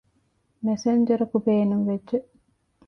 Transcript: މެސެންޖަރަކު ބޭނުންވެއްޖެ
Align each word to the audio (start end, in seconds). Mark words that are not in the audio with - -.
މެސެންޖަރަކު 0.65 1.37
ބޭނުންވެއްޖެ 1.45 2.17